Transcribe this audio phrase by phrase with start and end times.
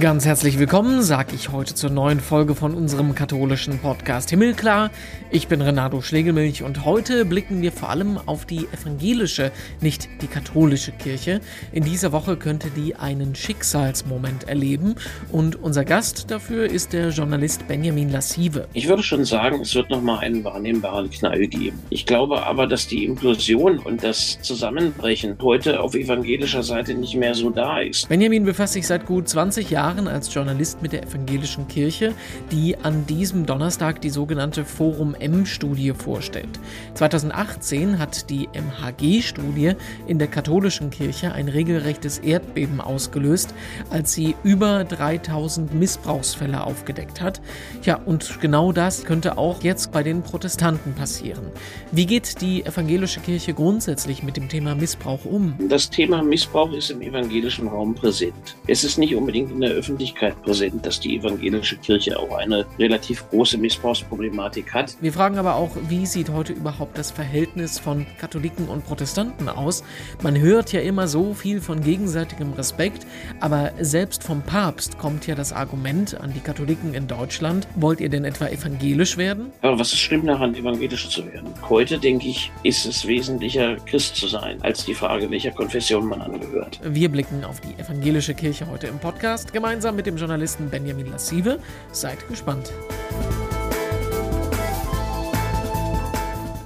[0.00, 4.90] Ganz herzlich willkommen, sag ich heute zur neuen Folge von unserem katholischen Podcast Himmelklar.
[5.30, 9.52] Ich bin Renato Schlegelmilch und heute blicken wir vor allem auf die evangelische,
[9.82, 11.40] nicht die katholische Kirche.
[11.72, 14.94] In dieser Woche könnte die einen Schicksalsmoment erleben
[15.30, 18.68] und unser Gast dafür ist der Journalist Benjamin Lassive.
[18.72, 21.78] Ich würde schon sagen, es wird nochmal einen wahrnehmbaren Knall geben.
[21.90, 27.34] Ich glaube aber, dass die Implosion und das Zusammenbrechen heute auf evangelischer Seite nicht mehr
[27.34, 28.08] so da ist.
[28.08, 32.14] Benjamin befasst sich seit gut 20 Jahren Jahren als Journalist mit der evangelischen Kirche,
[32.52, 36.60] die an diesem Donnerstag die sogenannte Forum M-Studie vorstellt.
[36.94, 39.72] 2018 hat die MHG-Studie
[40.06, 43.54] in der katholischen Kirche ein regelrechtes Erdbeben ausgelöst,
[43.90, 47.40] als sie über 3000 Missbrauchsfälle aufgedeckt hat.
[47.82, 51.46] Ja, und genau das könnte auch jetzt bei den Protestanten passieren.
[51.90, 55.54] Wie geht die evangelische Kirche grundsätzlich mit dem Thema Missbrauch um?
[55.68, 58.54] Das Thema Missbrauch ist im evangelischen Raum präsent.
[58.68, 63.28] Es ist nicht unbedingt in der Öffentlichkeit präsent, dass die evangelische Kirche auch eine relativ
[63.30, 64.96] große Missbrauchsproblematik hat.
[65.00, 69.82] Wir fragen aber auch, wie sieht heute überhaupt das Verhältnis von Katholiken und Protestanten aus?
[70.22, 73.06] Man hört ja immer so viel von gegenseitigem Respekt,
[73.40, 78.08] aber selbst vom Papst kommt ja das Argument an die Katholiken in Deutschland, wollt ihr
[78.08, 79.52] denn etwa evangelisch werden?
[79.62, 81.48] Aber was ist schlimm daran, evangelisch zu werden?
[81.68, 86.20] Heute, denke ich, ist es wesentlicher, Christ zu sein, als die Frage, welcher Konfession man
[86.20, 86.80] angehört.
[86.84, 91.60] Wir blicken auf die evangelische Kirche heute im Podcast gemeinsam mit dem Journalisten Benjamin Lassive.
[91.92, 92.72] Seid gespannt.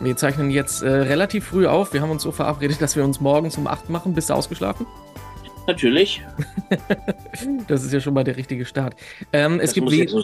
[0.01, 1.93] Wir zeichnen jetzt äh, relativ früh auf.
[1.93, 4.15] Wir haben uns so verabredet, dass wir uns morgens um 8 machen.
[4.15, 4.87] Bist du ausgeschlafen?
[5.67, 6.23] Natürlich.
[7.69, 8.95] das ist ja schon mal der richtige Start.
[9.33, 10.23] Ähm, es, gibt so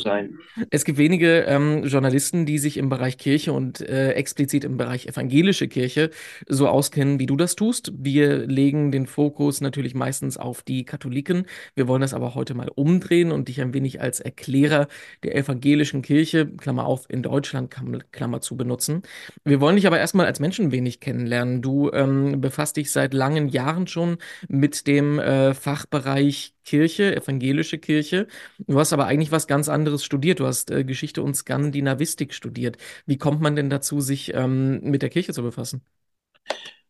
[0.71, 5.07] es gibt wenige ähm, Journalisten, die sich im Bereich Kirche und äh, explizit im Bereich
[5.07, 6.11] evangelische Kirche
[6.49, 7.93] so auskennen, wie du das tust.
[7.97, 11.47] Wir legen den Fokus natürlich meistens auf die Katholiken.
[11.75, 14.87] Wir wollen das aber heute mal umdrehen und dich ein wenig als Erklärer
[15.25, 17.75] der evangelischen Kirche, Klammer auf, in Deutschland,
[18.13, 19.03] Klammer zu benutzen.
[19.45, 21.63] Wir wollen dich aber erstmal als Menschen wenig kennenlernen.
[21.63, 27.79] Du ähm, befasst dich seit langen Jahren schon mit dem äh, äh, Fachbereich Kirche, evangelische
[27.79, 28.27] Kirche.
[28.59, 30.41] Du hast aber eigentlich was ganz anderes studiert.
[30.41, 32.77] Du hast äh, Geschichte und Skandinavistik studiert.
[33.07, 35.83] Wie kommt man denn dazu, sich ähm, mit der Kirche zu befassen?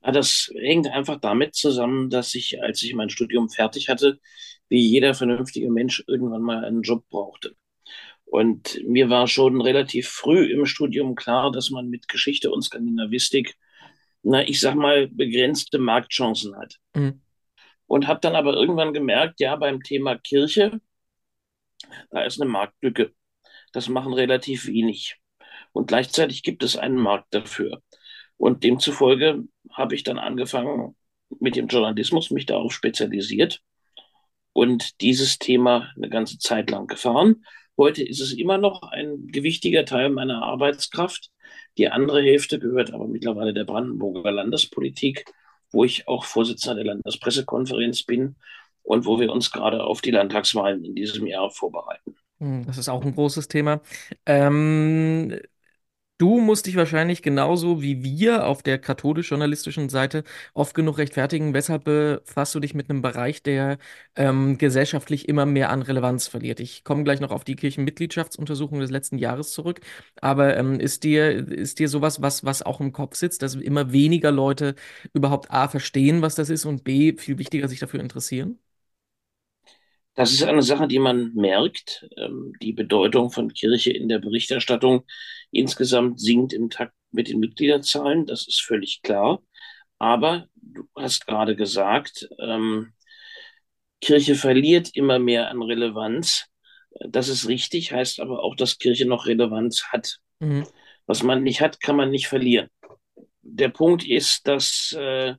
[0.04, 4.18] Ja, das hängt einfach damit zusammen, dass ich, als ich mein Studium fertig hatte,
[4.68, 7.54] wie jeder vernünftige Mensch irgendwann mal einen Job brauchte.
[8.24, 13.54] Und mir war schon relativ früh im Studium klar, dass man mit Geschichte und Skandinavistik,
[14.22, 16.78] na, ich sag mal, begrenzte Marktchancen hat.
[16.94, 17.21] Mhm
[17.92, 20.80] und habe dann aber irgendwann gemerkt, ja, beim Thema Kirche,
[22.10, 23.12] da ist eine Marktlücke.
[23.74, 25.18] Das machen relativ wenig.
[25.72, 27.82] Und gleichzeitig gibt es einen Markt dafür.
[28.38, 30.96] Und demzufolge habe ich dann angefangen
[31.38, 33.60] mit dem Journalismus, mich darauf spezialisiert
[34.54, 37.44] und dieses Thema eine ganze Zeit lang gefahren.
[37.76, 41.30] Heute ist es immer noch ein gewichtiger Teil meiner Arbeitskraft.
[41.76, 45.26] Die andere Hälfte gehört aber mittlerweile der Brandenburger Landespolitik
[45.72, 48.36] wo ich auch Vorsitzender der Landespressekonferenz bin
[48.82, 52.16] und wo wir uns gerade auf die Landtagswahlen in diesem Jahr vorbereiten.
[52.40, 53.80] Hm, das ist auch ein großes Thema.
[54.26, 55.38] Ähm,
[56.22, 60.22] Du musst dich wahrscheinlich genauso wie wir auf der katholisch-journalistischen Seite
[60.54, 61.52] oft genug rechtfertigen.
[61.52, 63.78] Weshalb befasst du dich mit einem Bereich, der
[64.14, 66.60] ähm, gesellschaftlich immer mehr an Relevanz verliert?
[66.60, 69.80] Ich komme gleich noch auf die Kirchenmitgliedschaftsuntersuchung des letzten Jahres zurück.
[70.20, 73.90] Aber ähm, ist dir, ist dir sowas, was, was auch im Kopf sitzt, dass immer
[73.92, 74.76] weniger Leute
[75.12, 78.60] überhaupt A verstehen, was das ist und B, viel wichtiger, sich dafür interessieren?
[80.14, 82.06] Das ist eine Sache, die man merkt.
[82.16, 85.04] Ähm, die Bedeutung von Kirche in der Berichterstattung
[85.50, 88.26] insgesamt sinkt im Takt mit den Mitgliederzahlen.
[88.26, 89.42] Das ist völlig klar.
[89.98, 92.92] Aber du hast gerade gesagt, ähm,
[94.00, 96.46] Kirche verliert immer mehr an Relevanz.
[97.08, 100.18] Das ist richtig, heißt aber auch, dass Kirche noch Relevanz hat.
[100.40, 100.66] Mhm.
[101.06, 102.68] Was man nicht hat, kann man nicht verlieren.
[103.42, 105.34] Der Punkt ist, dass äh,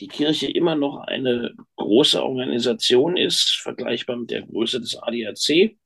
[0.00, 5.76] die Kirche immer noch eine große Organisation ist, vergleichbar mit der Größe des ADAC,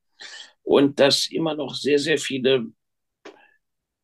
[0.62, 2.66] und dass immer noch sehr, sehr viele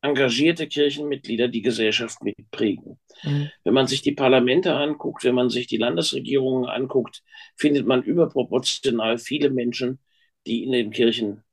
[0.01, 2.99] engagierte Kirchenmitglieder die Gesellschaft mitprägen.
[3.23, 3.51] Mhm.
[3.63, 7.23] Wenn man sich die Parlamente anguckt, wenn man sich die Landesregierungen anguckt,
[7.55, 9.99] findet man überproportional viele Menschen,
[10.47, 11.43] die in den Kirchen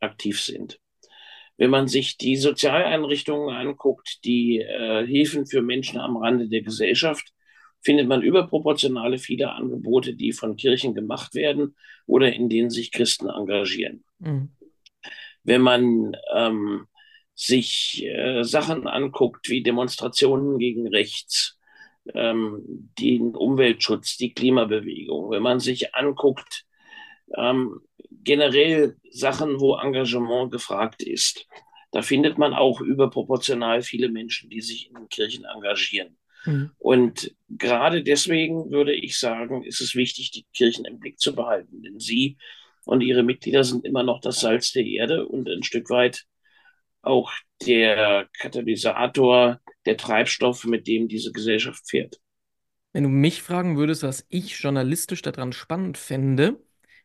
[0.00, 0.78] aktiv sind.
[1.56, 7.32] Wenn man sich die Sozialeinrichtungen anguckt, die äh, Hilfen für Menschen am Rande der Gesellschaft,
[7.84, 11.76] findet man überproportionale viele Angebote, die von Kirchen gemacht werden
[12.06, 14.04] oder in denen sich Christen engagieren.
[14.18, 14.50] Mhm.
[15.42, 16.86] Wenn man ähm,
[17.34, 21.58] sich äh, Sachen anguckt wie Demonstrationen gegen rechts,
[22.14, 26.64] ähm, den Umweltschutz, die Klimabewegung, wenn man sich anguckt,
[27.36, 31.46] ähm, generell Sachen, wo Engagement gefragt ist.
[31.92, 36.16] Da findet man auch überproportional viele Menschen, die sich in den Kirchen engagieren.
[36.44, 36.70] Mhm.
[36.78, 41.82] Und gerade deswegen würde ich sagen, ist es wichtig, die Kirchen im Blick zu behalten,
[41.82, 42.36] denn sie
[42.84, 46.24] und ihre Mitglieder sind immer noch das Salz der Erde und ein Stück weit
[47.02, 47.32] auch
[47.66, 52.20] der Katalysator, der Treibstoff, mit dem diese Gesellschaft fährt.
[52.92, 56.60] Wenn du mich fragen würdest, was ich journalistisch daran spannend fände,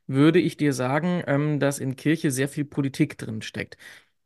[0.07, 3.77] würde ich dir sagen, ähm, dass in Kirche sehr viel Politik drin steckt.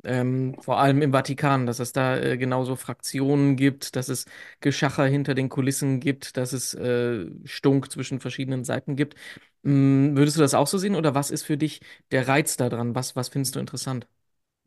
[0.04, 4.26] Ähm, vor allem im Vatikan, dass es da äh, genauso Fraktionen gibt, dass es
[4.60, 9.16] Geschacher hinter den Kulissen gibt, dass es äh, Stunk zwischen verschiedenen Seiten gibt.
[9.64, 11.80] Ähm, würdest du das auch so sehen oder was ist für dich
[12.12, 12.96] der Reiz daran?
[12.96, 14.08] Was, was findest du interessant?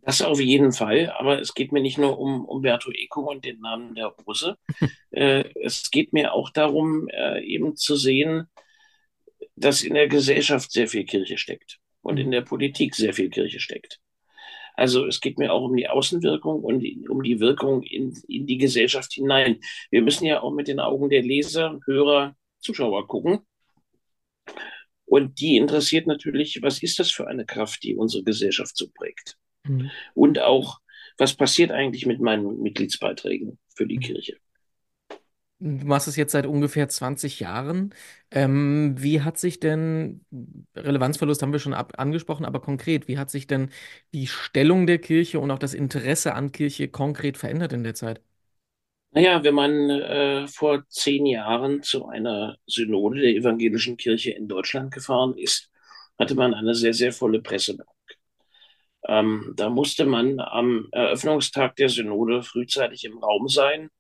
[0.03, 3.61] Das auf jeden Fall, aber es geht mir nicht nur um Umberto Eco und den
[3.61, 4.57] Namen der Rose.
[5.11, 8.47] äh, es geht mir auch darum, äh, eben zu sehen,
[9.57, 13.61] dass in der Gesellschaft sehr viel Kirche steckt und in der Politik sehr viel Kirche
[13.61, 14.01] steckt.
[14.77, 18.59] Also es geht mir auch um die Außenwirkung und um die Wirkung in, in die
[18.59, 19.61] Gesellschaft hinein.
[19.91, 23.41] Wir müssen ja auch mit den Augen der Leser, Hörer, Zuschauer gucken.
[25.07, 29.37] Und die interessiert natürlich, was ist das für eine Kraft, die unsere Gesellschaft so prägt?
[29.65, 29.91] Mhm.
[30.15, 30.81] Und auch,
[31.17, 34.03] was passiert eigentlich mit meinen Mitgliedsbeiträgen für die mhm.
[34.03, 34.37] Kirche?
[35.59, 37.95] Du machst es jetzt seit ungefähr 20 Jahren.
[38.31, 40.21] Ähm, wie hat sich denn,
[40.77, 43.71] Relevanzverlust haben wir schon ab, angesprochen, aber konkret, wie hat sich denn
[44.13, 48.21] die Stellung der Kirche und auch das Interesse an Kirche konkret verändert in der Zeit?
[49.13, 54.93] Naja, wenn man äh, vor zehn Jahren zu einer Synode der evangelischen Kirche in Deutschland
[54.93, 55.71] gefahren ist,
[56.19, 57.89] hatte man eine sehr, sehr volle Pressebank.
[59.09, 63.91] Ähm, da musste man am Eröffnungstag der Synode frühzeitig im Raum sein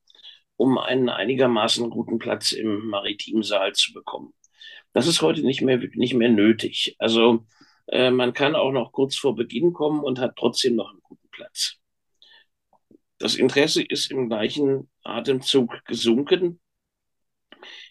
[0.56, 4.32] um einen einigermaßen guten Platz im Maritimsaal zu bekommen.
[4.92, 6.96] Das ist heute nicht mehr, nicht mehr nötig.
[6.98, 7.44] Also
[7.88, 11.28] äh, man kann auch noch kurz vor Beginn kommen und hat trotzdem noch einen guten
[11.30, 11.76] Platz.
[13.18, 16.60] Das Interesse ist im gleichen Atemzug gesunken,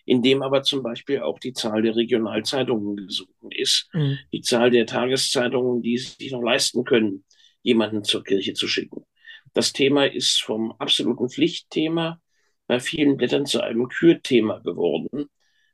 [0.06, 4.20] indem aber zum Beispiel auch die Zahl der Regionalzeitungen gesunken ist, mhm.
[4.32, 7.26] die Zahl der Tageszeitungen, die es sich noch leisten können,
[7.64, 9.06] jemanden zur Kirche zu schicken.
[9.54, 12.22] Das Thema ist vom absoluten Pflichtthema
[12.68, 15.28] bei vielen Blättern zu einem Kürthema geworden,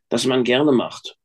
[0.09, 1.17] das man gerne macht.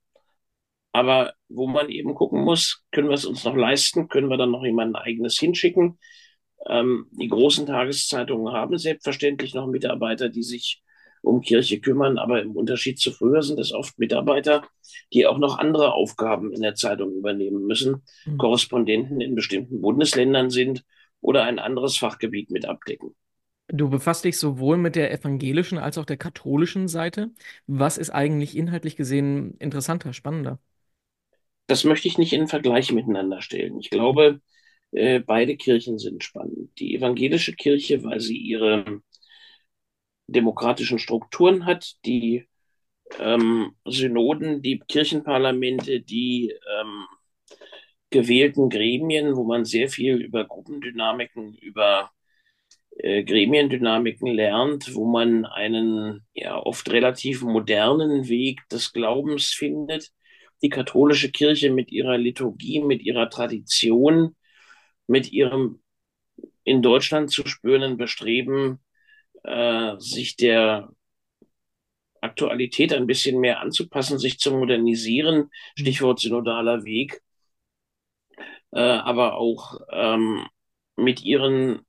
[0.93, 4.51] Aber wo man eben gucken muss, können wir es uns noch leisten, können wir dann
[4.51, 5.99] noch jemanden eigenes hinschicken.
[6.69, 10.83] Ähm, die großen Tageszeitungen haben selbstverständlich noch Mitarbeiter, die sich
[11.23, 14.63] um Kirche kümmern, aber im Unterschied zu früher sind es oft Mitarbeiter,
[15.13, 18.39] die auch noch andere Aufgaben in der Zeitung übernehmen müssen, mhm.
[18.39, 20.85] Korrespondenten in bestimmten Bundesländern sind
[21.21, 23.15] oder ein anderes Fachgebiet mit abdecken.
[23.69, 27.31] Du befasst dich sowohl mit der evangelischen als auch der katholischen Seite.
[27.67, 30.61] Was ist eigentlich inhaltlich gesehen interessanter, spannender?
[31.69, 33.79] Das möchte ich nicht in Vergleich miteinander stellen.
[33.81, 34.41] Ich glaube,
[34.93, 36.71] äh, beide Kirchen sind spannend.
[36.79, 39.03] Die evangelische Kirche, weil sie ihre
[40.29, 42.47] demokratischen Strukturen hat, die
[43.21, 47.07] ähm, Synoden, die Kirchenparlamente, die ähm,
[48.11, 52.11] gewählten Gremien, wo man sehr viel über Gruppendynamiken, über
[52.99, 60.11] Gremiendynamiken lernt, wo man einen ja oft relativ modernen Weg des Glaubens findet.
[60.63, 64.35] Die katholische Kirche mit ihrer Liturgie, mit ihrer Tradition,
[65.07, 65.83] mit ihrem
[66.65, 68.81] in Deutschland zu spürenden Bestreben,
[69.45, 70.91] äh, sich der
[72.21, 77.23] Aktualität ein bisschen mehr anzupassen, sich zu modernisieren, Stichwort synodaler Weg,
[78.73, 80.47] äh, aber auch ähm,
[80.97, 81.86] mit ihren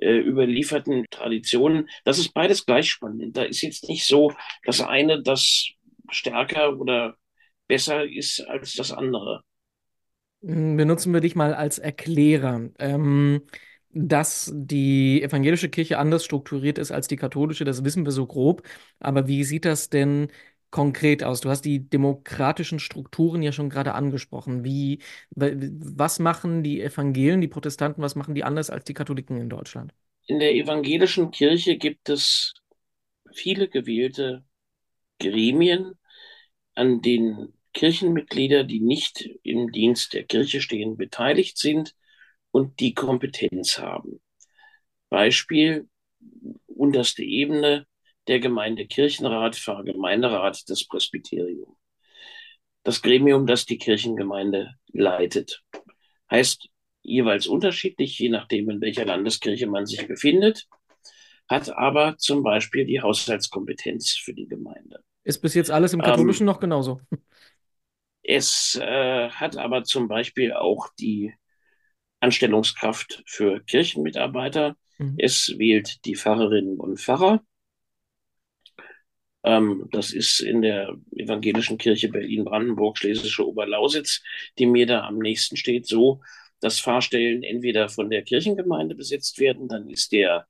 [0.00, 1.88] äh, überlieferten Traditionen.
[2.04, 3.36] Das ist beides gleich spannend.
[3.36, 4.32] Da ist jetzt nicht so,
[4.64, 5.68] dass eine das
[6.10, 7.16] stärker oder
[7.68, 9.42] besser ist als das andere.
[10.42, 12.70] Hm, benutzen wir dich mal als Erklärer.
[12.78, 13.42] Ähm,
[13.94, 18.62] dass die evangelische Kirche anders strukturiert ist als die katholische, das wissen wir so grob.
[19.00, 20.28] Aber wie sieht das denn
[20.72, 21.40] konkret aus?
[21.40, 24.64] Du hast die demokratischen Strukturen ja schon gerade angesprochen.
[24.64, 24.98] Wie,
[25.36, 29.94] was machen die Evangelien, die Protestanten, was machen die anders als die Katholiken in Deutschland?
[30.26, 32.54] In der evangelischen Kirche gibt es
[33.32, 34.44] viele gewählte
[35.20, 35.94] Gremien,
[36.74, 41.94] an denen Kirchenmitglieder, die nicht im Dienst der Kirche stehen, beteiligt sind
[42.50, 44.20] und die Kompetenz haben.
[45.08, 45.88] Beispiel,
[46.66, 47.86] unterste Ebene,
[48.28, 51.76] der Gemeindekirchenrat, Pfarrgemeinderat, das Presbyterium.
[52.84, 55.62] Das Gremium, das die Kirchengemeinde leitet.
[56.30, 56.68] Heißt
[57.02, 60.66] jeweils unterschiedlich, je nachdem, in welcher Landeskirche man sich befindet,
[61.48, 65.02] hat aber zum Beispiel die Haushaltskompetenz für die Gemeinde.
[65.24, 67.00] Ist bis jetzt alles im Katholischen ähm, noch genauso?
[68.22, 71.34] Es äh, hat aber zum Beispiel auch die
[72.20, 74.76] Anstellungskraft für Kirchenmitarbeiter.
[74.98, 75.16] Mhm.
[75.18, 77.42] Es wählt die Pfarrerinnen und Pfarrer.
[79.44, 84.22] Ähm, das ist in der evangelischen Kirche Berlin-Brandenburg, Schlesische Oberlausitz,
[84.58, 86.20] die mir da am nächsten steht, so,
[86.60, 90.46] dass Pfarrstellen entweder von der Kirchengemeinde besetzt werden, dann ist der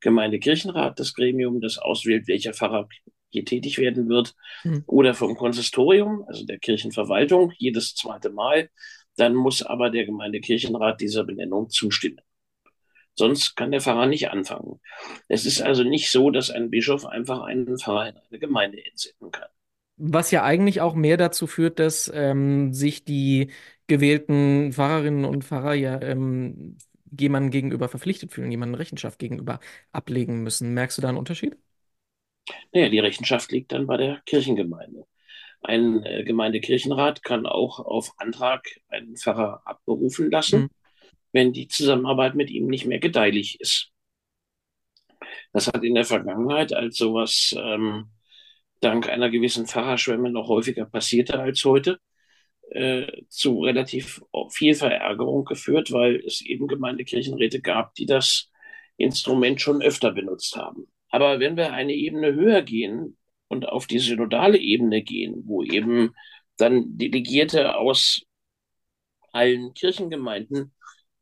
[0.00, 2.88] Gemeindekirchenrat das Gremium, das auswählt, welcher Pfarrer
[3.30, 4.84] hier tätig werden wird, Mhm.
[4.86, 8.70] oder vom Konsistorium, also der Kirchenverwaltung, jedes zweite Mal.
[9.16, 12.20] Dann muss aber der Gemeindekirchenrat dieser Benennung zustimmen.
[13.16, 14.80] Sonst kann der Pfarrer nicht anfangen.
[15.28, 19.30] Es ist also nicht so, dass ein Bischof einfach einen Pfarrer in eine Gemeinde entsenden
[19.32, 19.48] kann.
[19.98, 23.50] Was ja eigentlich auch mehr dazu führt, dass ähm, sich die
[23.86, 26.76] gewählten Pfarrerinnen und Pfarrer ja ähm,
[27.18, 29.58] jemandem gegenüber verpflichtet fühlen, jemandem Rechenschaft gegenüber
[29.92, 30.74] ablegen müssen.
[30.74, 31.56] Merkst du da einen Unterschied?
[32.72, 35.06] Naja, die Rechenschaft liegt dann bei der Kirchengemeinde.
[35.62, 40.66] Ein äh, Gemeindekirchenrat kann auch auf Antrag einen Pfarrer abberufen Mhm.
[41.36, 43.92] Wenn die Zusammenarbeit mit ihm nicht mehr gedeihlich ist.
[45.52, 48.08] Das hat in der Vergangenheit als sowas ähm,
[48.80, 51.98] dank einer gewissen Pfarrerschwemme noch häufiger passierte als heute,
[52.70, 58.50] äh, zu relativ viel Verärgerung geführt, weil es eben Gemeindekirchenräte gab, die das
[58.96, 60.86] Instrument schon öfter benutzt haben.
[61.10, 66.14] Aber wenn wir eine Ebene höher gehen und auf die synodale Ebene gehen, wo eben
[66.56, 68.22] dann Delegierte aus
[69.32, 70.72] allen Kirchengemeinden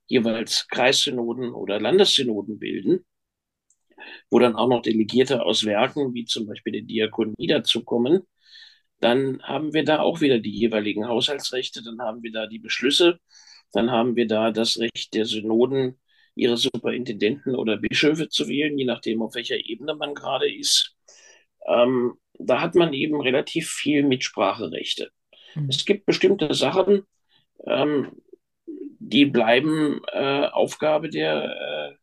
[0.07, 3.05] jeweils Kreissynoden oder Landessynoden bilden,
[4.31, 8.23] wo dann auch noch Delegierte aus Werken wie zum Beispiel der Diakonie dazukommen,
[9.01, 13.19] dann haben wir da auch wieder die jeweiligen Haushaltsrechte, dann haben wir da die Beschlüsse,
[13.73, 16.01] dann haben wir da das Recht der Synoden,
[16.35, 20.97] ihre Superintendenten oder Bischöfe zu wählen, je nachdem, auf welcher Ebene man gerade ist.
[21.67, 25.11] Ähm, da hat man eben relativ viel Mitspracherechte.
[25.55, 25.69] Mhm.
[25.69, 27.03] Es gibt bestimmte Sachen,
[27.67, 28.13] ähm,
[29.07, 31.97] die bleiben äh, Aufgabe der äh,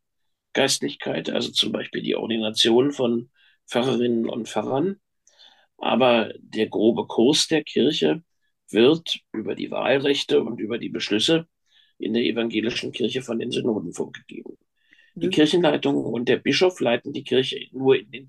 [0.52, 3.30] Geistlichkeit, also zum Beispiel die Ordination von
[3.68, 5.00] Pfarrerinnen und Pfarrern.
[5.78, 8.22] Aber der grobe Kurs der Kirche
[8.70, 11.48] wird über die Wahlrechte und über die Beschlüsse
[11.98, 14.56] in der evangelischen Kirche von den Synoden vorgegeben.
[15.14, 18.26] Die Kirchenleitung und der Bischof leiten die Kirche nur in den,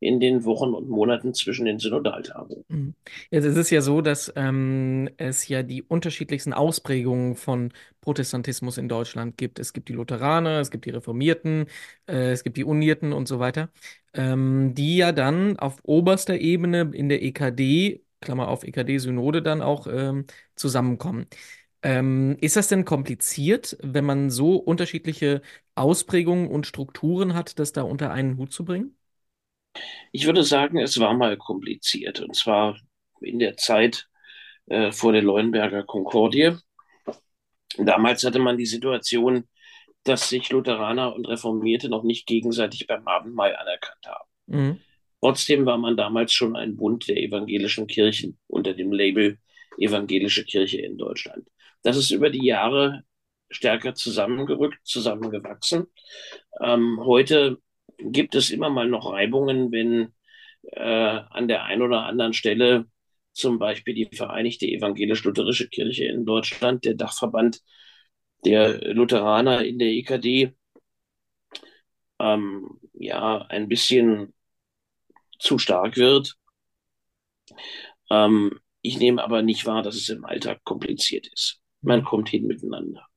[0.00, 2.64] in den Wochen und Monaten zwischen den Synodaltagungen.
[2.68, 2.94] Mhm.
[3.30, 8.88] Jetzt ist es ja so, dass ähm, es ja die unterschiedlichsten Ausprägungen von Protestantismus in
[8.88, 9.58] Deutschland gibt.
[9.58, 11.66] Es gibt die Lutheraner, es gibt die Reformierten,
[12.08, 13.68] äh, es gibt die Unierten und so weiter,
[14.14, 19.86] ähm, die ja dann auf oberster Ebene in der EKD, Klammer auf EKD-Synode, dann auch
[19.86, 21.26] ähm, zusammenkommen.
[21.82, 25.42] Ähm, ist das denn kompliziert, wenn man so unterschiedliche
[25.74, 28.96] Ausprägungen und Strukturen hat, das da unter einen Hut zu bringen?
[30.12, 32.20] Ich würde sagen, es war mal kompliziert.
[32.20, 32.78] Und zwar
[33.20, 34.08] in der Zeit
[34.66, 36.56] äh, vor der Leuenberger Konkordie.
[37.76, 39.48] Damals hatte man die Situation,
[40.04, 44.30] dass sich Lutheraner und Reformierte noch nicht gegenseitig beim Abendmahl anerkannt haben.
[44.46, 44.80] Mhm.
[45.20, 49.38] Trotzdem war man damals schon ein Bund der evangelischen Kirchen unter dem Label
[49.78, 51.48] Evangelische Kirche in Deutschland.
[51.82, 53.04] Das ist über die Jahre
[53.50, 55.86] stärker zusammengerückt, zusammengewachsen.
[56.60, 57.58] Ähm, heute
[58.02, 60.14] gibt es immer mal noch Reibungen, wenn
[60.62, 60.80] äh,
[61.30, 62.86] an der einen oder anderen Stelle
[63.32, 67.60] zum Beispiel die Vereinigte Evangelisch-Lutherische Kirche in Deutschland, der Dachverband
[68.44, 70.54] der Lutheraner in der EKD,
[72.18, 74.34] ähm, ja, ein bisschen
[75.38, 76.36] zu stark wird.
[78.10, 81.60] Ähm, ich nehme aber nicht wahr, dass es im Alltag kompliziert ist.
[81.82, 83.09] Man kommt hin miteinander.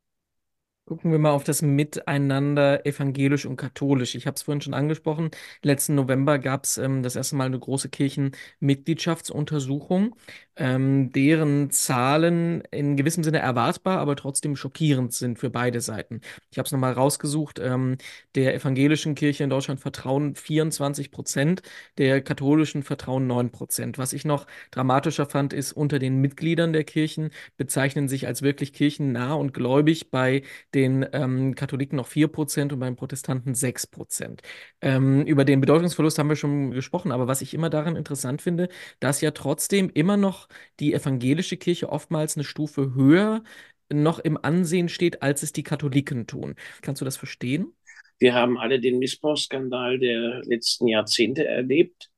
[0.85, 4.15] Gucken wir mal auf das Miteinander evangelisch und katholisch.
[4.15, 5.31] Ich habe es vorhin schon angesprochen.
[5.61, 10.13] Letzten November gab es ähm, das erste Mal eine große Kirchenmitgliedschaftsuntersuchung,
[10.57, 16.19] ähm, deren Zahlen in gewissem Sinne erwartbar, aber trotzdem schockierend sind für beide Seiten.
[16.51, 17.59] Ich habe es nochmal rausgesucht.
[17.59, 17.95] Ähm,
[18.35, 21.61] der evangelischen Kirche in Deutschland vertrauen 24 Prozent,
[21.97, 23.97] der katholischen vertrauen 9 Prozent.
[23.97, 28.73] Was ich noch dramatischer fand, ist, unter den Mitgliedern der Kirchen bezeichnen sich als wirklich
[28.73, 34.41] kirchennah und gläubig bei den ähm, Katholiken noch 4% und beim Protestanten 6%.
[34.81, 38.69] Ähm, über den Bedeutungsverlust haben wir schon gesprochen, aber was ich immer daran interessant finde,
[38.99, 40.47] dass ja trotzdem immer noch
[40.79, 43.43] die evangelische Kirche oftmals eine Stufe höher
[43.91, 46.55] noch im Ansehen steht, als es die Katholiken tun.
[46.81, 47.73] Kannst du das verstehen?
[48.19, 52.09] Wir haben alle den Missbrauchsskandal der letzten Jahrzehnte erlebt.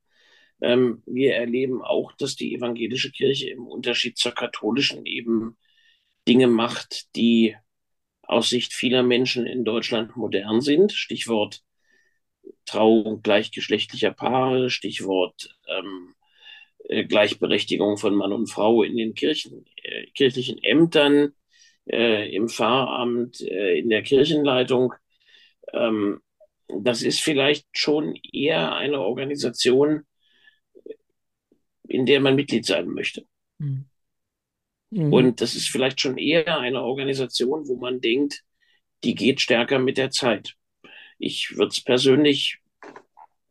[0.61, 5.57] Ähm, wir erleben auch, dass die evangelische Kirche im Unterschied zur katholischen eben
[6.27, 7.55] Dinge macht, die
[8.27, 10.91] aus Sicht vieler Menschen in Deutschland modern sind.
[10.91, 11.61] Stichwort
[12.65, 16.15] Trauung gleichgeschlechtlicher Paare, Stichwort ähm,
[16.87, 21.33] äh, Gleichberechtigung von Mann und Frau in den Kirchen, äh, kirchlichen Ämtern,
[21.85, 24.93] äh, im Pfarramt, äh, in der Kirchenleitung.
[25.73, 26.21] Ähm,
[26.67, 30.03] das ist vielleicht schon eher eine Organisation,
[31.87, 33.25] in der man Mitglied sein möchte.
[33.59, 33.85] Mhm.
[35.11, 38.43] Und das ist vielleicht schon eher eine Organisation, wo man denkt,
[39.03, 40.55] die geht stärker mit der Zeit.
[41.17, 42.59] Ich würde es persönlich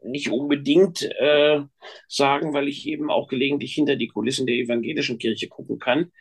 [0.03, 1.63] nicht unbedingt äh,
[2.09, 6.13] sagen, weil ich eben auch gelegentlich hinter die Kulissen der evangelischen Kirche gucken kann.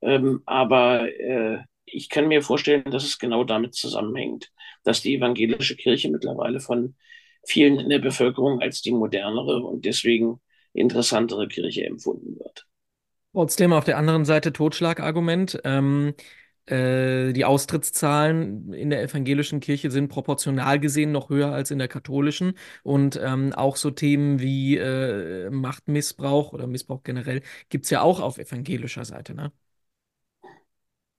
[0.00, 4.50] Ähm, aber äh, ich kann mir vorstellen, dass es genau damit zusammenhängt,
[4.84, 6.96] dass die evangelische Kirche mittlerweile von
[7.46, 10.40] vielen in der Bevölkerung als die modernere und deswegen
[10.72, 12.66] interessantere Kirche empfunden wird.
[13.36, 15.60] Trotzdem auf der anderen Seite Totschlagargument.
[15.64, 16.14] Ähm,
[16.64, 21.88] äh, die Austrittszahlen in der evangelischen Kirche sind proportional gesehen noch höher als in der
[21.88, 22.54] katholischen.
[22.82, 28.20] Und ähm, auch so Themen wie äh, Machtmissbrauch oder Missbrauch generell gibt es ja auch
[28.20, 29.52] auf evangelischer Seite, ne?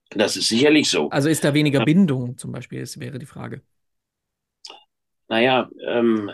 [0.10, 1.12] Das ist sicherlich so.
[1.12, 3.62] Also ist da weniger Bindung zum Beispiel, das wäre die Frage.
[5.28, 6.32] Naja, ähm,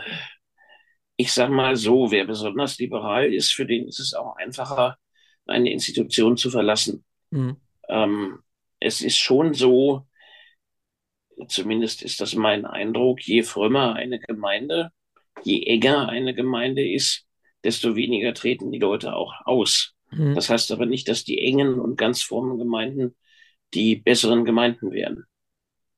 [1.18, 4.98] ich sag mal so, wer besonders liberal ist, für den ist es auch einfacher,
[5.46, 7.04] eine Institution zu verlassen.
[7.32, 7.58] Mhm.
[7.90, 8.40] Ähm,
[8.80, 10.08] es ist schon so,
[11.48, 14.92] zumindest ist das mein Eindruck, je frömmer eine Gemeinde,
[15.44, 17.26] je enger eine Gemeinde ist,
[17.64, 19.94] desto weniger treten die Leute auch aus.
[20.12, 20.36] Mhm.
[20.36, 23.16] Das heißt aber nicht, dass die engen und ganz frommen Gemeinden
[23.74, 25.26] die besseren Gemeinden wären.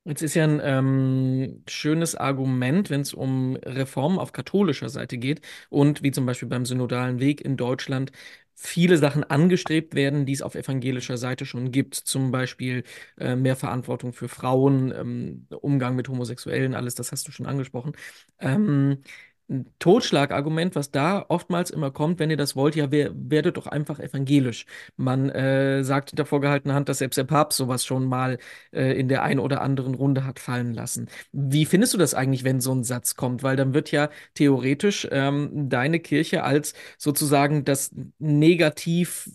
[0.08, 5.42] Jetzt ist ja ein ähm, schönes Argument, wenn es um Reformen auf katholischer Seite geht
[5.70, 8.12] und wie zum Beispiel beim synodalen Weg in Deutschland
[8.54, 11.96] viele Sachen angestrebt werden, die es auf evangelischer Seite schon gibt.
[11.96, 12.84] Zum Beispiel
[13.18, 17.94] äh, mehr Verantwortung für Frauen, ähm, Umgang mit Homosexuellen, alles das hast du schon angesprochen.
[18.40, 19.02] Ähm,
[19.50, 23.68] ein Totschlagargument, was da oftmals immer kommt, wenn ihr das wollt, ja, wer, werdet doch
[23.68, 24.66] einfach evangelisch.
[24.98, 28.40] Man äh, sagt hinter vorgehaltener Hand, dass selbst der Papst sowas schon mal
[28.72, 31.10] äh, in der einen oder anderen Runde hat fallen lassen.
[31.32, 33.44] Wie findest du das eigentlich, wenn so ein Satz kommt?
[33.44, 39.30] Weil dann wird ja theoretisch ähm, deine Kirche als sozusagen das Negativ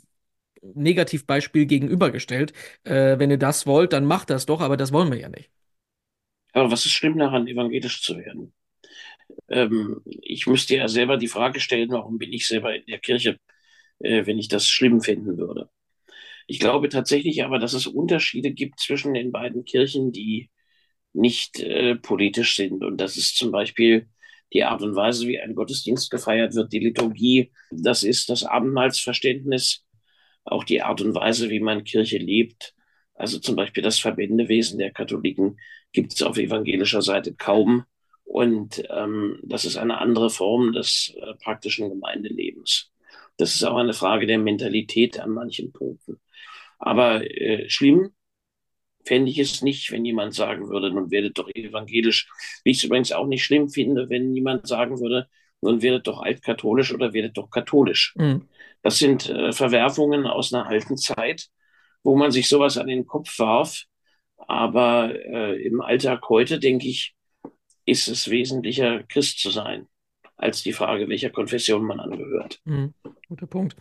[0.62, 2.52] Negativbeispiel gegenübergestellt.
[2.84, 5.50] Äh, wenn ihr das wollt, dann macht das doch, aber das wollen wir ja nicht.
[6.52, 8.52] Aber was ist schlimm daran, evangelisch zu werden?
[9.48, 13.38] Ähm, ich müsste ja selber die Frage stellen, warum bin ich selber in der Kirche,
[14.00, 15.70] äh, wenn ich das schlimm finden würde.
[16.46, 20.50] Ich glaube tatsächlich aber, dass es Unterschiede gibt zwischen den beiden Kirchen, die
[21.12, 22.84] nicht äh, politisch sind.
[22.84, 24.08] Und das ist zum Beispiel
[24.52, 29.84] die Art und Weise, wie ein Gottesdienst gefeiert wird, die Liturgie, das ist das Abendmahlsverständnis,
[30.44, 32.74] auch die Art und Weise, wie man Kirche lebt.
[33.14, 35.58] Also zum Beispiel das Verbändewesen der Katholiken
[35.92, 37.84] gibt es auf evangelischer Seite kaum.
[38.30, 42.92] Und ähm, das ist eine andere Form des äh, praktischen Gemeindelebens.
[43.36, 46.20] Das ist auch eine Frage der Mentalität an manchen Punkten.
[46.78, 48.10] Aber äh, schlimm
[49.04, 52.28] fände ich es nicht, wenn jemand sagen würde, nun werdet doch evangelisch.
[52.62, 55.26] Wie ich es übrigens auch nicht schlimm finde, wenn jemand sagen würde,
[55.60, 58.14] nun werdet doch altkatholisch oder werdet doch katholisch.
[58.16, 58.46] Mhm.
[58.82, 61.48] Das sind äh, Verwerfungen aus einer alten Zeit,
[62.04, 63.86] wo man sich sowas an den Kopf warf.
[64.36, 67.16] Aber äh, im Alltag heute, denke ich,
[67.90, 69.88] ist es wesentlicher, Christ zu sein,
[70.36, 72.60] als die Frage, welcher Konfession man angehört.
[72.64, 72.94] Mhm,
[73.28, 73.76] guter Punkt.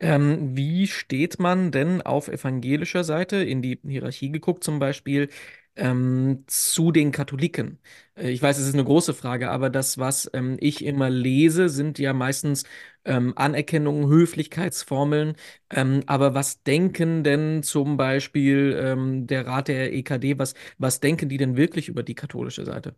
[0.00, 5.28] Ähm, wie steht man denn auf evangelischer Seite, in die Hierarchie geguckt zum Beispiel,
[5.76, 7.78] ähm, zu den Katholiken?
[8.16, 11.68] Äh, ich weiß, es ist eine große Frage, aber das, was ähm, ich immer lese,
[11.68, 12.64] sind ja meistens
[13.04, 15.36] ähm, Anerkennungen, Höflichkeitsformeln.
[15.70, 21.28] Ähm, aber was denken denn zum Beispiel ähm, der Rat der EKD, was, was denken
[21.28, 22.96] die denn wirklich über die katholische Seite?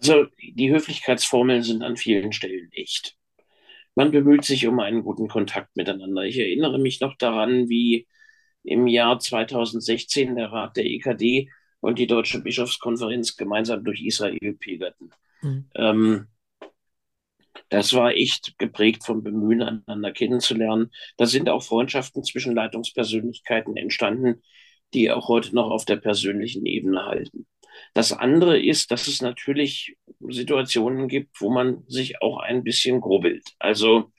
[0.00, 3.16] Also die Höflichkeitsformeln sind an vielen Stellen echt.
[3.94, 6.22] Man bemüht sich um einen guten Kontakt miteinander.
[6.22, 8.06] Ich erinnere mich noch daran, wie
[8.62, 15.10] im Jahr 2016 der Rat der EKD und die Deutsche Bischofskonferenz gemeinsam durch Israel pilgerten.
[15.42, 15.70] Mhm.
[15.74, 16.26] Ähm,
[17.68, 20.90] das war echt geprägt vom Bemühen, einander kennenzulernen.
[21.16, 24.42] Da sind auch Freundschaften zwischen Leitungspersönlichkeiten entstanden,
[24.92, 27.46] die auch heute noch auf der persönlichen Ebene halten.
[27.94, 29.96] Das andere ist, dass es natürlich
[30.28, 33.44] Situationen gibt, wo man sich auch ein bisschen grubbelt.
[33.58, 34.12] Also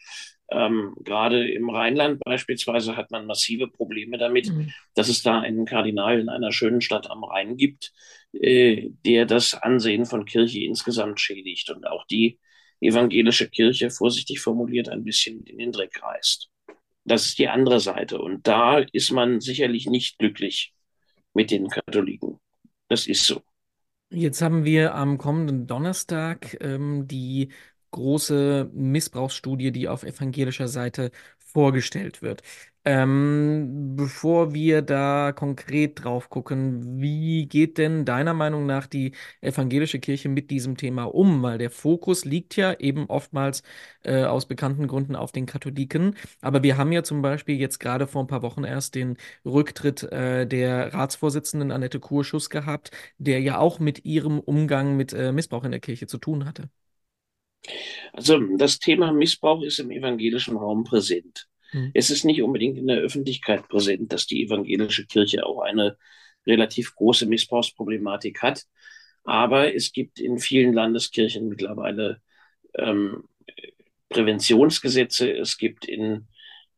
[0.52, 4.74] ähm, gerade im Rheinland beispielsweise hat man massive Probleme damit, mhm.
[4.96, 7.94] dass es da einen Kardinal in einer schönen Stadt am Rhein gibt,
[8.34, 12.38] äh, der das Ansehen von Kirche insgesamt schädigt und auch die
[12.82, 16.50] evangelische Kirche, vorsichtig formuliert, ein bisschen in den Dreck reißt.
[17.06, 18.20] Das ist die andere Seite.
[18.20, 20.74] Und da ist man sicherlich nicht glücklich
[21.34, 22.40] mit den Katholiken.
[22.90, 23.42] Das ist so.
[24.14, 27.50] Jetzt haben wir am kommenden Donnerstag ähm, die
[27.92, 32.42] große Missbrauchsstudie, die auf evangelischer Seite vorgestellt wird.
[32.84, 40.00] Ähm, bevor wir da konkret drauf gucken, wie geht denn deiner Meinung nach die evangelische
[40.00, 41.44] Kirche mit diesem Thema um?
[41.44, 43.62] Weil der Fokus liegt ja eben oftmals
[44.04, 46.16] äh, aus bekannten Gründen auf den Katholiken.
[46.42, 50.04] Aber wir haben ja zum Beispiel jetzt gerade vor ein paar Wochen erst den Rücktritt
[50.12, 55.64] äh, der Ratsvorsitzenden Annette Kurschus gehabt, der ja auch mit ihrem Umgang mit äh, Missbrauch
[55.66, 56.70] in der Kirche zu tun hatte.
[58.14, 61.48] Also das Thema Missbrauch ist im evangelischen Raum präsent.
[61.72, 61.92] Hm.
[61.94, 65.98] Es ist nicht unbedingt in der Öffentlichkeit präsent, dass die evangelische Kirche auch eine
[66.46, 68.66] relativ große Missbrauchsproblematik hat.
[69.24, 72.22] Aber es gibt in vielen Landeskirchen mittlerweile
[72.76, 73.24] ähm,
[74.10, 75.32] Präventionsgesetze.
[75.32, 76.28] Es gibt in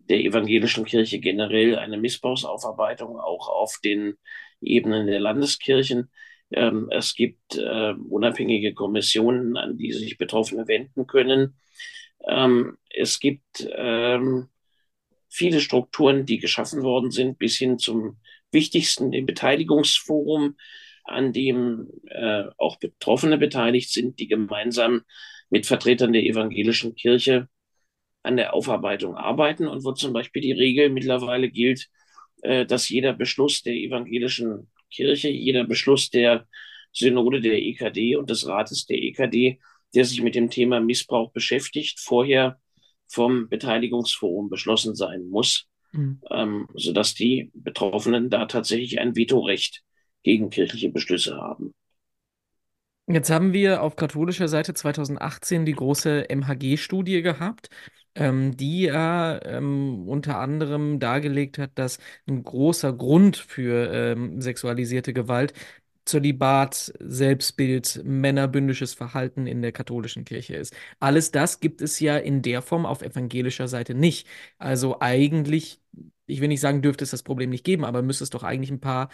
[0.10, 4.16] der evangelischen Kirche generell eine Missbrauchsaufarbeitung auch auf den
[4.62, 6.12] Ebenen der Landeskirchen.
[6.52, 11.56] Ähm, es gibt äh, unabhängige Kommissionen, an die sich Betroffene wenden können.
[12.28, 14.50] Ähm, es gibt ähm,
[15.34, 18.18] viele Strukturen, die geschaffen worden sind, bis hin zum
[18.52, 20.56] wichtigsten, dem Beteiligungsforum,
[21.06, 25.02] an dem äh, auch Betroffene beteiligt sind, die gemeinsam
[25.50, 27.50] mit Vertretern der evangelischen Kirche
[28.22, 29.68] an der Aufarbeitung arbeiten.
[29.68, 31.90] Und wo zum Beispiel die Regel mittlerweile gilt,
[32.44, 36.48] äh, dass jeder Beschluss der evangelischen Kirche, jeder Beschluss der
[36.92, 39.60] Synode der EKD und des Rates der EKD,
[39.96, 42.60] der sich mit dem Thema Missbrauch beschäftigt, vorher
[43.14, 46.20] vom Beteiligungsforum beschlossen sein muss, mhm.
[46.32, 49.84] ähm, sodass die Betroffenen da tatsächlich ein Vetorecht
[50.24, 51.74] gegen kirchliche Beschlüsse haben.
[53.06, 57.70] Jetzt haben wir auf katholischer Seite 2018 die große MHG-Studie gehabt,
[58.16, 65.14] ähm, die ja ähm, unter anderem dargelegt hat, dass ein großer Grund für ähm, sexualisierte
[65.14, 65.54] Gewalt
[66.06, 70.76] Zölibat, Selbstbild, männerbündisches Verhalten in der katholischen Kirche ist.
[71.00, 74.28] Alles das gibt es ja in der Form auf evangelischer Seite nicht.
[74.58, 75.82] Also eigentlich,
[76.26, 78.72] ich will nicht sagen, dürfte es das Problem nicht geben, aber müsste es doch eigentlich
[78.72, 79.10] ein paar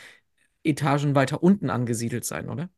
[0.63, 2.69] Etagen weiter unten angesiedelt sein, oder?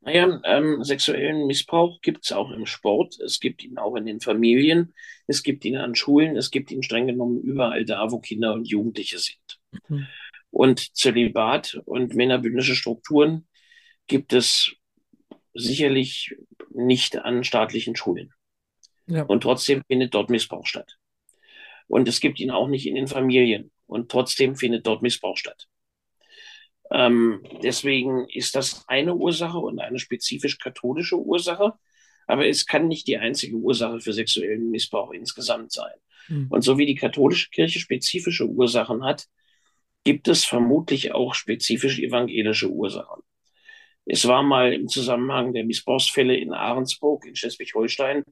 [0.00, 4.20] Naja, ähm, sexuellen Missbrauch gibt es auch im Sport, es gibt ihn auch in den
[4.20, 4.94] Familien,
[5.26, 8.68] es gibt ihn an Schulen, es gibt ihn streng genommen überall da, wo Kinder und
[8.68, 9.58] Jugendliche sind.
[9.88, 10.08] Mhm.
[10.56, 13.46] Und Zölibat und männerbündnische Strukturen
[14.06, 14.74] gibt es
[15.52, 16.34] sicherlich
[16.70, 18.32] nicht an staatlichen Schulen.
[19.06, 19.24] Ja.
[19.24, 20.96] Und trotzdem findet dort Missbrauch statt.
[21.88, 23.70] Und es gibt ihn auch nicht in den Familien.
[23.84, 25.68] Und trotzdem findet dort Missbrauch statt.
[26.90, 31.74] Ähm, deswegen ist das eine Ursache und eine spezifisch katholische Ursache.
[32.26, 35.96] Aber es kann nicht die einzige Ursache für sexuellen Missbrauch insgesamt sein.
[36.28, 36.46] Mhm.
[36.48, 39.26] Und so wie die katholische Kirche spezifische Ursachen hat,
[40.06, 43.22] gibt es vermutlich auch spezifisch evangelische Ursachen.
[44.04, 48.22] Es war mal im Zusammenhang der Missbrauchsfälle in Ahrensburg in Schleswig-Holstein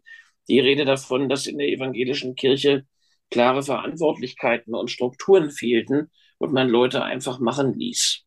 [0.47, 2.87] die Rede davon, dass in der evangelischen Kirche
[3.29, 8.23] klare Verantwortlichkeiten und Strukturen fehlten und man Leute einfach machen ließ.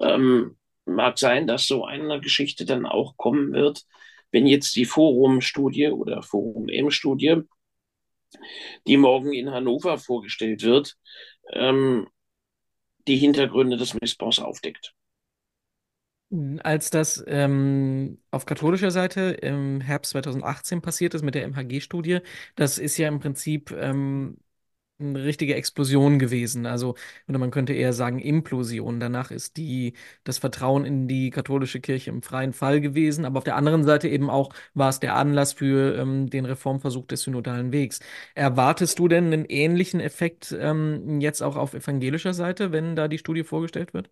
[0.00, 3.84] Ähm, mag sein, dass so eine Geschichte dann auch kommen wird,
[4.32, 7.42] wenn jetzt die Forum-Studie oder Forum-M-Studie,
[8.88, 10.96] die morgen in Hannover vorgestellt wird,
[11.52, 12.08] ähm,
[13.06, 14.94] die Hintergründe des Missbrauchs aufdeckt.
[16.64, 22.18] Als das ähm, auf katholischer Seite im Herbst 2018 passiert ist mit der MHG-Studie,
[22.56, 24.38] das ist ja im Prinzip ähm,
[24.98, 26.66] eine richtige Explosion gewesen.
[26.66, 26.94] Also,
[27.28, 28.98] oder man könnte eher sagen Implosion.
[29.00, 33.24] Danach ist die, das Vertrauen in die katholische Kirche im freien Fall gewesen.
[33.24, 37.06] Aber auf der anderen Seite eben auch war es der Anlass für ähm, den Reformversuch
[37.06, 38.00] des synodalen Wegs.
[38.34, 43.18] Erwartest du denn einen ähnlichen Effekt ähm, jetzt auch auf evangelischer Seite, wenn da die
[43.18, 44.10] Studie vorgestellt wird?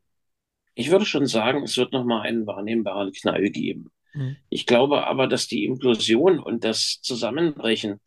[0.74, 3.90] Ich würde schon sagen, es wird nochmal einen wahrnehmbaren Knall geben.
[4.14, 4.36] Mhm.
[4.48, 8.00] Ich glaube aber, dass die Implosion und das Zusammenbrechen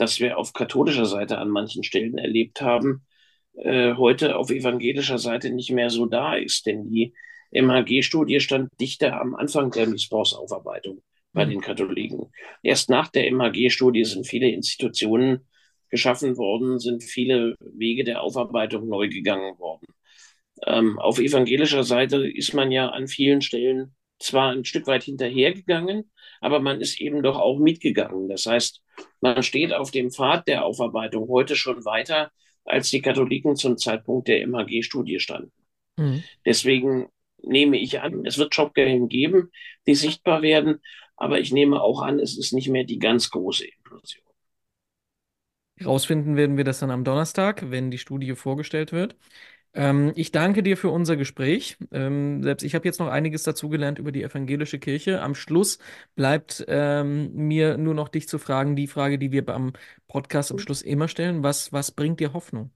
[0.00, 3.04] das wir auf katholischer Seite an manchen Stellen erlebt haben,
[3.54, 6.64] äh, heute auf evangelischer Seite nicht mehr so da ist.
[6.64, 7.12] Denn die
[7.52, 11.02] MHG-Studie stand dichter am Anfang der Missbrauchsaufarbeitung
[11.34, 11.50] bei mhm.
[11.50, 12.32] den Katholiken.
[12.62, 15.46] Erst nach der MHG-Studie sind viele Institutionen
[15.90, 19.86] geschaffen worden, sind viele Wege der Aufarbeitung neu gegangen worden.
[20.66, 26.10] Ähm, auf evangelischer Seite ist man ja an vielen Stellen zwar ein Stück weit hinterhergegangen,
[26.40, 28.28] aber man ist eben doch auch mitgegangen.
[28.28, 28.82] Das heißt,
[29.20, 32.30] man steht auf dem Pfad der Aufarbeitung heute schon weiter,
[32.64, 35.52] als die Katholiken zum Zeitpunkt der MHG-Studie standen.
[35.96, 36.22] Mhm.
[36.44, 37.08] Deswegen
[37.42, 39.50] nehme ich an, es wird Jobgelder geben,
[39.86, 40.80] die sichtbar werden,
[41.16, 44.24] aber ich nehme auch an, es ist nicht mehr die ganz große Implosion.
[45.80, 49.16] Herausfinden werden wir das dann am Donnerstag, wenn die Studie vorgestellt wird.
[49.72, 51.76] Ähm, ich danke dir für unser Gespräch.
[51.92, 55.22] Ähm, selbst ich habe jetzt noch einiges dazugelernt über die evangelische Kirche.
[55.22, 55.78] Am Schluss
[56.16, 59.72] bleibt ähm, mir nur noch dich zu fragen, die Frage, die wir beim
[60.08, 61.42] Podcast am Schluss immer stellen.
[61.44, 62.70] Was, was bringt dir Hoffnung?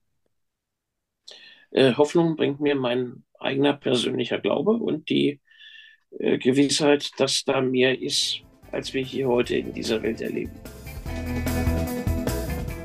[1.71, 5.41] Äh, Hoffnung bringt mir mein eigener persönlicher Glaube und die
[6.19, 10.53] äh, Gewissheit, dass da mehr ist, als wir hier heute in dieser Welt erleben.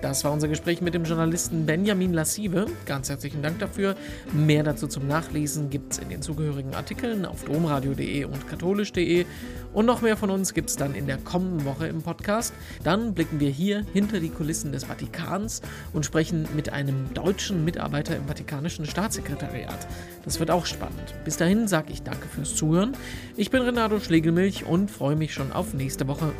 [0.09, 2.65] Das war unser Gespräch mit dem Journalisten Benjamin Lassive.
[2.87, 3.95] Ganz herzlichen Dank dafür.
[4.33, 9.27] Mehr dazu zum Nachlesen gibt es in den zugehörigen Artikeln auf domradio.de und katholisch.de.
[9.71, 12.55] Und noch mehr von uns gibt es dann in der kommenden Woche im Podcast.
[12.83, 15.61] Dann blicken wir hier hinter die Kulissen des Vatikans
[15.93, 19.87] und sprechen mit einem deutschen Mitarbeiter im Vatikanischen Staatssekretariat.
[20.25, 21.13] Das wird auch spannend.
[21.23, 22.97] Bis dahin sage ich danke fürs Zuhören.
[23.37, 26.33] Ich bin Renato Schlegelmilch und freue mich schon auf nächste Woche.